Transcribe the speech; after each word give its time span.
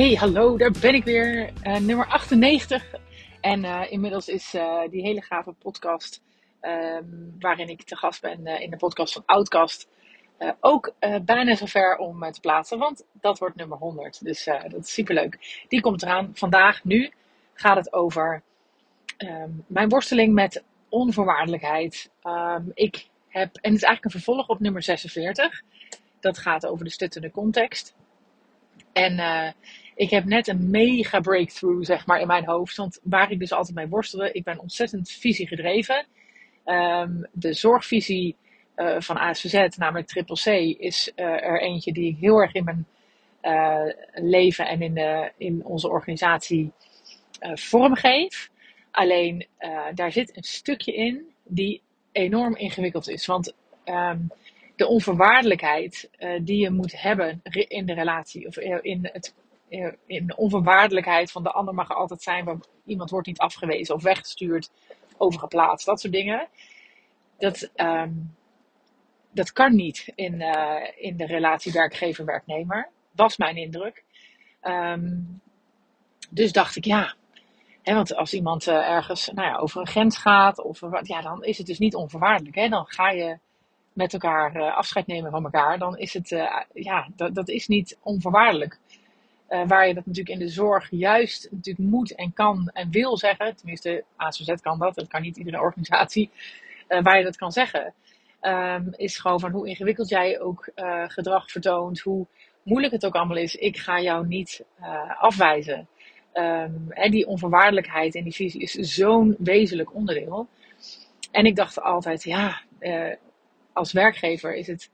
Hey, 0.00 0.14
hallo, 0.14 0.56
daar 0.56 0.70
ben 0.80 0.94
ik 0.94 1.04
weer. 1.04 1.52
Uh, 1.64 1.76
nummer 1.76 2.06
98. 2.06 2.84
En 3.40 3.64
uh, 3.64 3.82
inmiddels 3.88 4.28
is 4.28 4.54
uh, 4.54 4.80
die 4.90 5.02
hele 5.02 5.22
gave 5.22 5.52
podcast, 5.52 6.22
um, 6.62 7.36
waarin 7.38 7.68
ik 7.68 7.82
te 7.82 7.96
gast 7.96 8.20
ben 8.20 8.46
in 8.46 8.70
de 8.70 8.76
podcast 8.76 9.12
van 9.12 9.22
Outcast, 9.26 9.88
ook 10.60 10.94
bijna 11.24 11.54
zover 11.54 11.96
om 11.96 12.32
te 12.32 12.40
plaatsen. 12.40 12.78
Want 12.78 13.04
dat 13.12 13.38
wordt 13.38 13.56
nummer 13.56 13.78
100. 13.78 14.24
Dus 14.24 14.44
dat 14.44 14.80
is 14.80 14.92
superleuk. 14.92 15.64
Die 15.68 15.80
komt 15.80 16.02
eraan. 16.02 16.30
Vandaag, 16.34 16.84
nu, 16.84 17.12
gaat 17.54 17.76
het 17.76 17.92
over 17.92 18.42
um, 19.18 19.64
mijn 19.66 19.88
worsteling 19.88 20.34
met 20.34 20.64
onvoorwaardelijkheid. 20.88 22.10
Um, 22.22 22.70
ik 22.74 23.08
heb, 23.28 23.56
en 23.56 23.72
het 23.72 23.80
is 23.80 23.86
eigenlijk 23.86 24.04
een 24.04 24.20
vervolg 24.20 24.48
op 24.48 24.60
nummer 24.60 24.82
46. 24.82 25.62
Dat 26.20 26.38
gaat 26.38 26.66
over 26.66 26.84
de 26.84 26.90
stuttende 26.90 27.30
context. 27.30 27.94
En 28.92 29.12
uh, 29.18 29.50
ik 29.94 30.10
heb 30.10 30.24
net 30.24 30.48
een 30.48 30.70
mega 30.70 31.20
breakthrough, 31.20 31.84
zeg 31.84 32.06
maar, 32.06 32.20
in 32.20 32.26
mijn 32.26 32.44
hoofd. 32.44 32.76
Want 32.76 33.00
waar 33.02 33.30
ik 33.30 33.38
dus 33.38 33.52
altijd 33.52 33.76
mee 33.76 33.88
worstelde, 33.88 34.32
ik 34.32 34.44
ben 34.44 34.58
ontzettend 34.58 35.10
visiegedreven. 35.10 36.06
Um, 36.64 37.26
de 37.32 37.52
zorgvisie 37.52 38.36
uh, 38.76 39.00
van 39.00 39.16
ASVZ, 39.16 39.76
namelijk 39.76 40.06
Triple 40.06 40.36
C, 40.36 40.46
is 40.80 41.12
uh, 41.16 41.26
er 41.26 41.60
eentje 41.60 41.92
die 41.92 42.10
ik 42.10 42.16
heel 42.20 42.38
erg 42.38 42.52
in 42.54 42.64
mijn 42.64 42.86
leven 44.14 44.68
en 44.68 44.82
in, 44.82 44.94
de, 44.94 45.32
in 45.36 45.64
onze 45.64 45.88
organisatie 45.88 46.72
vormgeef. 47.40 48.50
Alleen 48.90 49.46
daar 49.94 50.12
zit 50.12 50.36
een 50.36 50.42
stukje 50.42 50.94
in 50.94 51.24
die 51.44 51.82
enorm 52.12 52.56
ingewikkeld 52.56 53.08
is. 53.08 53.26
Want 53.26 53.54
um, 53.84 54.30
de 54.80 54.86
onvoorwaardelijkheid 54.86 56.10
die 56.42 56.60
je 56.60 56.70
moet 56.70 57.00
hebben 57.00 57.40
in 57.52 57.86
de 57.86 57.94
relatie 57.94 58.46
of 58.46 58.56
in 58.56 59.08
het 59.12 59.34
in 60.06 60.26
de 60.26 60.36
onvoorwaardelijkheid 60.36 61.30
van 61.30 61.42
de 61.42 61.50
ander 61.50 61.74
mag 61.74 61.88
er 61.88 61.96
altijd 61.96 62.22
zijn, 62.22 62.44
want 62.44 62.68
iemand 62.84 63.10
wordt 63.10 63.26
niet 63.26 63.38
afgewezen 63.38 63.94
of 63.94 64.02
weggestuurd, 64.02 64.70
overgeplaatst, 65.16 65.86
dat 65.86 66.00
soort 66.00 66.12
dingen. 66.12 66.48
Dat, 67.38 67.70
um, 67.76 68.36
dat 69.30 69.52
kan 69.52 69.74
niet 69.74 70.12
in, 70.14 70.40
in 70.96 71.16
de 71.16 71.26
relatie 71.26 71.72
werkgever-werknemer, 71.72 72.88
was 73.10 73.36
mijn 73.36 73.56
indruk. 73.56 74.04
Um, 74.62 75.40
dus 76.30 76.52
dacht 76.52 76.76
ik, 76.76 76.84
ja, 76.84 77.14
want 77.82 78.14
als 78.14 78.34
iemand 78.34 78.66
ergens 78.68 79.30
nou 79.34 79.48
ja, 79.48 79.56
over 79.56 79.80
een 79.80 79.86
grens 79.86 80.18
gaat, 80.18 80.60
of, 80.62 80.80
ja, 81.02 81.20
dan 81.20 81.44
is 81.44 81.58
het 81.58 81.66
dus 81.66 81.78
niet 81.78 81.94
onvoorwaardelijk. 81.94 82.56
Hè? 82.56 82.68
Dan 82.68 82.86
ga 82.86 83.10
je 83.10 83.38
met 84.00 84.12
elkaar 84.12 84.56
uh, 84.56 84.76
afscheid 84.76 85.06
nemen 85.06 85.30
van 85.30 85.44
elkaar, 85.44 85.78
dan 85.78 85.98
is 85.98 86.14
het, 86.14 86.28
ja, 86.72 87.08
dat, 87.16 87.34
dat 87.34 87.48
is 87.48 87.66
niet 87.66 87.98
onvoorwaardelijk. 88.02 88.78
Uh, 89.48 89.66
waar 89.66 89.88
je 89.88 89.94
dat 89.94 90.06
natuurlijk 90.06 90.38
in 90.38 90.46
de 90.46 90.52
zorg 90.52 90.90
juist 90.90 91.48
natuurlijk 91.50 91.88
moet 91.88 92.14
en 92.14 92.32
kan 92.32 92.70
en 92.72 92.90
wil 92.90 93.16
zeggen. 93.16 93.56
Tenminste, 93.56 94.04
ACZ 94.16 94.54
kan 94.60 94.78
dat, 94.78 94.94
dat 94.94 95.08
kan 95.08 95.22
niet 95.22 95.36
iedere 95.36 95.60
organisatie. 95.60 96.30
Waar 96.88 97.18
je 97.18 97.24
dat 97.24 97.36
kan 97.36 97.52
zeggen. 97.52 97.94
Um, 98.42 98.88
is 98.96 99.18
gewoon 99.18 99.40
van 99.40 99.50
hoe 99.50 99.68
ingewikkeld 99.68 100.08
jij 100.08 100.40
ook 100.40 100.68
gedrag 101.06 101.50
vertoont. 101.50 102.00
Hoe 102.00 102.26
moeilijk 102.62 102.92
het 102.92 103.06
ook 103.06 103.14
allemaal 103.14 103.36
is. 103.36 103.54
Ik 103.54 103.76
ga 103.76 104.00
jou 104.00 104.26
niet 104.26 104.64
afwijzen. 105.18 105.88
Um, 106.34 106.86
en 106.90 107.10
die 107.10 107.26
onvoorwaardelijkheid 107.26 108.14
en 108.14 108.24
die 108.24 108.34
visie 108.34 108.60
is 108.60 108.72
zo'n 108.72 109.36
wezenlijk 109.38 109.94
onderdeel. 109.94 110.48
En 111.30 111.44
ik 111.44 111.56
dacht 111.56 111.80
altijd, 111.80 112.24
ja, 112.24 112.60
als 113.80 113.92
werkgever 113.92 114.54
is 114.54 114.66
het 114.66 114.90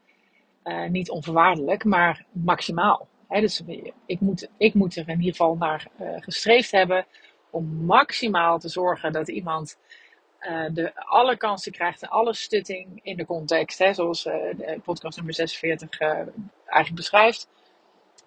niet 0.89 1.11
onvoorwaardelijk, 1.11 1.84
maar 1.84 2.25
maximaal 2.33 3.09
dus 3.28 3.62
ik 4.06 4.21
moet, 4.21 4.49
ik 4.56 4.75
moet 4.75 4.97
er 4.97 5.09
in 5.09 5.19
ieder 5.19 5.31
geval 5.31 5.56
naar 5.56 5.87
uh, 6.00 6.09
gestreefd 6.21 6.71
hebben 6.71 7.06
om 7.50 7.84
maximaal 7.84 8.59
te 8.59 8.69
zorgen 8.69 9.12
dat 9.12 9.28
iemand 9.28 9.78
uh, 10.41 10.65
de, 10.72 11.05
alle 11.05 11.37
kansen 11.37 11.72
krijgt 11.72 12.03
en 12.03 12.09
alle 12.09 12.34
stutting 12.34 13.00
in 13.03 13.16
de 13.16 13.27
context, 13.27 13.78
zoals 13.93 14.22
de 14.22 14.81
podcast 14.84 15.16
nummer 15.16 15.34
46 15.34 16.00
eigenlijk 16.00 16.94
beschrijft. 16.94 17.49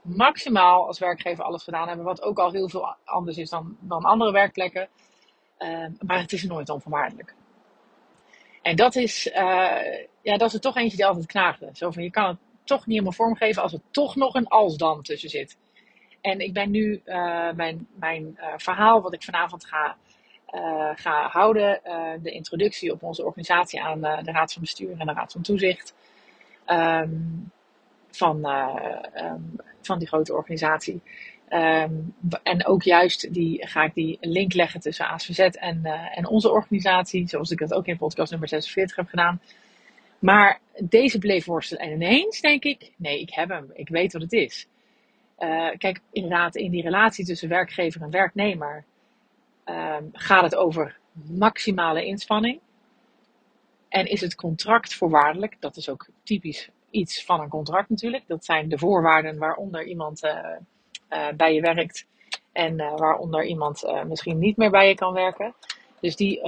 Maximaal 0.01 0.87
als 0.87 0.99
werkgever 0.99 1.43
alles 1.43 1.63
gedaan 1.63 1.87
hebben, 1.87 2.05
wat 2.05 2.21
ook 2.21 2.39
al 2.39 2.51
heel 2.51 2.69
veel 2.69 2.95
anders 3.03 3.37
is 3.37 3.49
dan, 3.49 3.77
dan 3.79 4.03
andere 4.03 4.31
werkplekken. 4.31 4.87
maar 5.99 6.19
het 6.19 6.33
is 6.33 6.43
nooit 6.43 6.69
onvoorwaardelijk. 6.69 7.35
En 8.61 8.75
dat 8.75 8.95
is, 8.95 9.23
ja, 10.21 10.37
dat 10.37 10.41
is 10.41 10.53
er 10.53 10.59
toch 10.59 10.75
eentje 10.77 10.97
die 10.97 11.05
altijd 11.05 11.25
knaagde. 11.25 11.69
Zo 11.73 11.91
van, 11.91 12.03
je 12.03 12.11
kan 12.11 12.27
het 12.27 12.37
toch 12.63 12.79
niet 12.79 12.89
helemaal 12.89 13.11
vormgeven 13.11 13.61
als 13.61 13.73
er 13.73 13.81
toch 13.91 14.15
nog 14.15 14.33
een 14.33 14.47
als 14.47 14.77
dan 14.77 15.01
tussen 15.01 15.29
zit. 15.29 15.57
En 16.21 16.39
ik 16.39 16.53
ben 16.53 16.71
nu 16.71 17.01
uh, 17.05 17.51
mijn, 17.51 17.87
mijn 17.95 18.37
uh, 18.37 18.47
verhaal, 18.57 19.01
wat 19.01 19.13
ik 19.13 19.23
vanavond 19.23 19.65
ga, 19.65 19.97
ga 20.95 21.27
houden, 21.27 21.81
de 22.21 22.31
introductie 22.31 22.91
op 22.91 23.03
onze 23.03 23.25
organisatie 23.25 23.81
aan 23.81 24.01
de 24.01 24.31
Raad 24.31 24.53
van 24.53 24.61
Bestuur 24.61 24.99
en 24.99 25.07
de 25.07 25.13
Raad 25.13 25.31
van 25.31 25.41
Toezicht. 25.41 25.93
Um, 26.67 27.51
van, 28.11 28.45
um, 29.15 29.55
van 29.81 29.99
die 29.99 30.07
grote 30.07 30.33
organisatie. 30.33 31.01
Um, 31.49 32.13
en 32.43 32.65
ook 32.65 32.83
juist 32.83 33.33
die, 33.33 33.67
ga 33.67 33.83
ik 33.83 33.93
die 33.93 34.17
link 34.21 34.53
leggen 34.53 34.79
tussen 34.79 35.07
ASVZ 35.07 35.39
en, 35.39 35.85
en 36.15 36.27
onze 36.27 36.49
organisatie, 36.49 37.27
zoals 37.27 37.51
ik 37.51 37.59
dat 37.59 37.73
ook 37.73 37.85
in 37.85 37.97
podcast 37.97 38.31
nummer 38.31 38.49
46 38.49 38.95
heb 38.95 39.07
gedaan. 39.07 39.41
Maar 40.19 40.59
deze 40.83 41.17
bleef 41.17 41.45
worstelen. 41.45 41.83
En 41.83 41.91
ineens 41.91 42.41
denk 42.41 42.63
ik, 42.63 42.91
nee, 42.95 43.21
ik 43.21 43.33
heb 43.33 43.49
hem. 43.49 43.71
Ik 43.73 43.89
weet 43.89 44.13
wat 44.13 44.21
het 44.21 44.33
is. 44.33 44.67
Uh, 45.39 45.69
kijk, 45.77 46.01
inderdaad, 46.11 46.55
in 46.55 46.71
die 46.71 46.81
relatie 46.81 47.25
tussen 47.25 47.49
werkgever 47.49 48.01
en 48.01 48.09
werknemer 48.09 48.83
um, 49.65 50.09
gaat 50.11 50.43
het 50.43 50.55
over 50.55 50.97
maximale 51.13 52.05
inspanning. 52.05 52.59
En 53.89 54.05
is 54.05 54.21
het 54.21 54.35
contract 54.35 54.93
voorwaardelijk? 54.93 55.55
Dat 55.59 55.77
is 55.77 55.89
ook 55.89 56.07
typisch 56.23 56.69
iets 56.89 57.25
van 57.25 57.39
een 57.39 57.49
contract 57.49 57.89
natuurlijk. 57.89 58.23
Dat 58.27 58.45
zijn 58.45 58.69
de 58.69 58.77
voorwaarden 58.77 59.37
waaronder 59.37 59.85
iemand 59.85 60.23
uh, 60.23 60.55
uh, 61.09 61.27
bij 61.35 61.53
je 61.53 61.61
werkt 61.61 62.07
en 62.51 62.77
waaronder 62.77 63.45
iemand 63.45 63.83
misschien 64.07 64.39
niet 64.39 64.57
meer 64.57 64.69
bij 64.69 64.87
je 64.87 64.95
kan 64.95 65.13
werken. 65.13 65.53
Dus 66.01 66.15
die, 66.15 66.41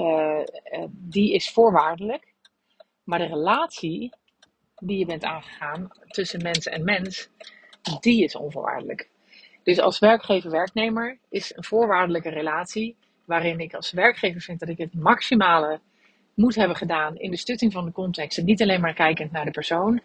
die 0.89 1.33
is 1.33 1.51
voorwaardelijk. 1.51 2.33
Maar 3.03 3.19
de 3.19 3.25
relatie 3.25 4.11
die 4.75 4.97
je 4.97 5.05
bent 5.05 5.23
aangegaan 5.23 5.91
tussen 6.07 6.41
mens 6.41 6.65
en 6.65 6.83
mens, 6.83 7.29
die 7.99 8.23
is 8.23 8.35
onvoorwaardelijk. 8.35 9.09
Dus 9.63 9.79
als 9.79 9.99
werkgever-werknemer 9.99 11.17
is 11.29 11.55
een 11.55 11.63
voorwaardelijke 11.63 12.29
relatie 12.29 12.95
waarin 13.25 13.59
ik 13.59 13.73
als 13.73 13.91
werkgever 13.91 14.41
vind 14.41 14.59
dat 14.59 14.69
ik 14.69 14.77
het 14.77 14.93
maximale 14.93 15.79
moet 16.33 16.55
hebben 16.55 16.77
gedaan 16.77 17.17
in 17.17 17.31
de 17.31 17.37
stutting 17.37 17.71
van 17.71 17.85
de 17.85 17.91
context. 17.91 18.37
En 18.37 18.45
niet 18.45 18.61
alleen 18.61 18.81
maar 18.81 18.93
kijkend 18.93 19.31
naar 19.31 19.45
de 19.45 19.51
persoon. 19.51 20.01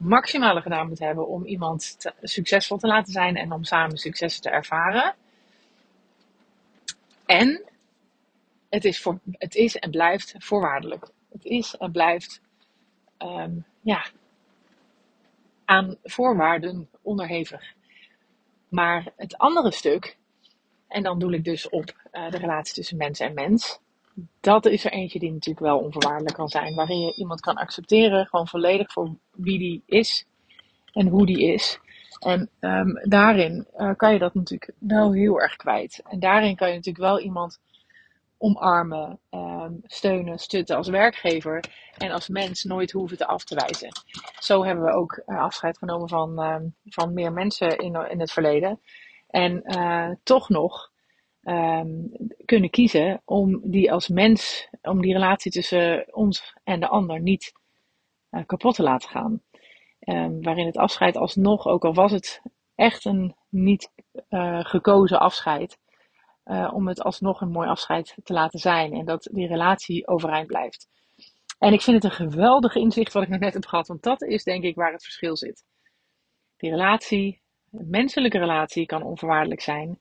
Maximale 0.00 0.60
gedaan 0.60 0.88
moet 0.88 0.98
hebben 0.98 1.28
om 1.28 1.44
iemand 1.44 1.96
succesvol 2.22 2.78
te 2.78 2.86
laten 2.86 3.12
zijn 3.12 3.36
en 3.36 3.52
om 3.52 3.64
samen 3.64 3.96
successen 3.96 4.42
te 4.42 4.50
ervaren. 4.50 5.14
En 7.26 7.62
het 8.68 8.84
is, 8.84 9.00
voor, 9.00 9.18
het 9.32 9.54
is 9.54 9.76
en 9.76 9.90
blijft 9.90 10.34
voorwaardelijk. 10.38 11.10
Het 11.32 11.44
is 11.44 11.76
en 11.76 11.92
blijft 11.92 12.40
um, 13.18 13.64
ja, 13.80 14.06
aan 15.64 15.96
voorwaarden 16.02 16.88
onderhevig. 17.02 17.74
Maar 18.68 19.12
het 19.16 19.38
andere 19.38 19.72
stuk, 19.72 20.16
en 20.88 21.02
dan 21.02 21.18
doe 21.18 21.34
ik 21.34 21.44
dus 21.44 21.68
op 21.68 22.08
uh, 22.12 22.30
de 22.30 22.38
relatie 22.38 22.74
tussen 22.74 22.96
mens 22.96 23.20
en 23.20 23.34
mens. 23.34 23.80
Dat 24.40 24.66
is 24.66 24.84
er 24.84 24.92
eentje 24.92 25.18
die 25.18 25.32
natuurlijk 25.32 25.66
wel 25.66 25.78
onvoorwaardelijk 25.78 26.34
kan 26.34 26.48
zijn. 26.48 26.74
Waarin 26.74 27.00
je 27.00 27.14
iemand 27.14 27.40
kan 27.40 27.56
accepteren, 27.56 28.26
gewoon 28.26 28.48
volledig 28.48 28.92
voor 28.92 29.14
wie 29.30 29.58
die 29.58 29.82
is 29.86 30.26
en 30.92 31.06
hoe 31.06 31.26
die 31.26 31.52
is. 31.52 31.78
En 32.20 32.50
um, 32.60 33.00
daarin 33.02 33.66
uh, 33.76 33.90
kan 33.96 34.12
je 34.12 34.18
dat 34.18 34.34
natuurlijk 34.34 34.72
wel 34.78 35.12
heel 35.12 35.40
erg 35.40 35.56
kwijt. 35.56 36.02
En 36.08 36.20
daarin 36.20 36.56
kan 36.56 36.68
je 36.68 36.74
natuurlijk 36.74 37.04
wel 37.04 37.20
iemand 37.20 37.60
omarmen, 38.38 39.18
um, 39.30 39.80
steunen, 39.84 40.38
stutten 40.38 40.76
als 40.76 40.88
werkgever 40.88 41.64
en 41.98 42.10
als 42.10 42.28
mens 42.28 42.64
nooit 42.64 42.90
hoeven 42.90 43.16
te 43.16 43.26
af 43.26 43.44
te 43.44 43.54
wijzen. 43.54 43.88
Zo 44.38 44.64
hebben 44.64 44.84
we 44.84 44.92
ook 44.92 45.22
uh, 45.26 45.40
afscheid 45.40 45.78
genomen 45.78 46.08
van, 46.08 46.40
uh, 46.40 46.56
van 46.84 47.14
meer 47.14 47.32
mensen 47.32 47.78
in, 47.78 48.10
in 48.10 48.20
het 48.20 48.32
verleden. 48.32 48.80
En 49.28 49.62
uh, 49.64 50.10
toch 50.22 50.48
nog 50.48 50.89
um, 51.42 52.10
kunnen 52.44 52.70
kiezen 52.70 53.22
om 53.24 53.70
die 53.70 53.92
als 53.92 54.08
mens, 54.08 54.68
om 54.82 55.00
die 55.00 55.12
relatie 55.12 55.52
tussen 55.52 56.14
ons 56.14 56.54
en 56.64 56.80
de 56.80 56.88
ander 56.88 57.20
niet 57.20 57.52
uh, 58.30 58.44
kapot 58.46 58.74
te 58.74 58.82
laten 58.82 59.08
gaan. 59.08 59.42
Um, 60.00 60.42
waarin 60.42 60.66
het 60.66 60.76
afscheid 60.76 61.16
alsnog, 61.16 61.66
ook 61.66 61.84
al 61.84 61.94
was 61.94 62.12
het 62.12 62.42
echt 62.74 63.04
een 63.04 63.34
niet 63.48 63.90
gekozen 64.62 65.20
afscheid, 65.20 65.78
uh, 66.44 66.70
om 66.74 66.88
het 66.88 67.02
alsnog 67.02 67.40
een 67.40 67.50
mooi 67.50 67.68
afscheid 67.68 68.16
te 68.22 68.32
laten 68.32 68.58
zijn. 68.58 68.92
En 68.92 69.04
dat 69.04 69.28
die 69.32 69.46
relatie 69.46 70.06
overeind 70.06 70.46
blijft. 70.46 70.88
En 71.58 71.72
ik 71.72 71.82
vind 71.82 72.02
het 72.02 72.12
een 72.12 72.28
geweldig 72.28 72.74
inzicht 72.74 73.12
wat 73.12 73.22
ik 73.22 73.28
net 73.28 73.54
heb 73.54 73.66
gehad. 73.66 73.88
Want 73.88 74.02
dat 74.02 74.22
is 74.22 74.44
denk 74.44 74.64
ik 74.64 74.74
waar 74.74 74.92
het 74.92 75.02
verschil 75.02 75.36
zit. 75.36 75.64
Die 76.56 76.70
relatie 76.70 77.42
menselijke 77.70 78.38
relatie 78.38 78.86
kan 78.86 79.02
onvoorwaardelijk 79.02 79.60
zijn. 79.60 80.00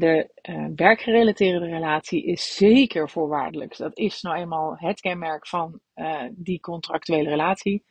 De 0.00 0.30
uh, 0.48 0.66
werkgerelateerde 0.76 1.66
relatie 1.66 2.24
is 2.24 2.54
zeker 2.54 3.10
voorwaardelijk. 3.10 3.76
Dat 3.76 3.98
is 3.98 4.22
nou 4.22 4.36
eenmaal 4.36 4.76
het 4.76 5.00
kenmerk 5.00 5.46
van 5.46 5.80
uh, 5.94 6.22
die 6.30 6.60
contractuele 6.60 7.28
relatie. 7.28 7.84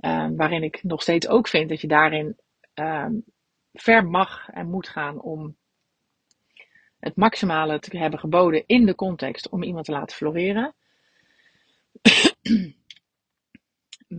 Uh, 0.00 0.28
waarin 0.36 0.62
ik 0.62 0.82
nog 0.82 1.02
steeds 1.02 1.28
ook 1.28 1.48
vind 1.48 1.68
dat 1.68 1.80
je 1.80 1.86
daarin 1.86 2.36
ehm, 2.74 3.12
ver 3.72 4.06
mag 4.06 4.48
en 4.48 4.70
moet 4.70 4.88
gaan 4.88 5.20
om 5.20 5.56
het 6.98 7.16
maximale 7.16 7.78
te 7.78 7.98
hebben 7.98 8.18
geboden 8.18 8.66
in 8.66 8.86
de 8.86 8.94
context 8.94 9.48
om 9.48 9.62
iemand 9.62 9.84
te 9.84 9.92
laten 9.92 10.16
floreren. 10.16 10.74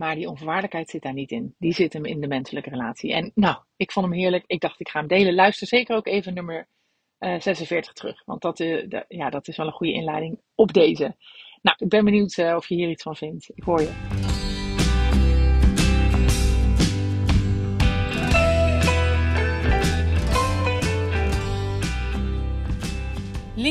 maar 0.00 0.14
die 0.14 0.28
onvoorwaardelijkheid 0.28 0.90
zit 0.90 1.02
daar 1.02 1.12
niet 1.12 1.30
in. 1.30 1.54
Die 1.58 1.72
zit 1.72 1.92
hem 1.92 2.04
in 2.04 2.20
de 2.20 2.28
menselijke 2.28 2.70
relatie. 2.70 3.12
En 3.12 3.32
nou, 3.34 3.56
ik 3.76 3.92
vond 3.92 4.06
hem 4.06 4.14
heerlijk. 4.14 4.44
Ik 4.46 4.60
dacht, 4.60 4.80
ik 4.80 4.88
ga 4.88 4.98
hem 4.98 5.08
delen. 5.08 5.34
Luister 5.34 5.66
zeker 5.66 5.96
ook 5.96 6.06
even 6.06 6.34
nummer 6.34 6.68
uh, 7.22 7.40
46 7.40 7.92
terug. 7.92 8.22
Want 8.24 8.42
dat, 8.42 8.56
de, 8.56 9.04
ja, 9.08 9.30
dat 9.30 9.48
is 9.48 9.56
wel 9.56 9.66
een 9.66 9.72
goede 9.72 9.92
inleiding 9.92 10.40
op 10.54 10.72
deze. 10.72 11.16
Nou, 11.62 11.76
ik 11.78 11.88
ben 11.88 12.04
benieuwd 12.04 12.36
uh, 12.36 12.54
of 12.56 12.68
je 12.68 12.74
hier 12.74 12.88
iets 12.88 13.02
van 13.02 13.16
vindt. 13.16 13.50
Ik 13.54 13.62
hoor 13.62 13.80
je. 13.80 14.31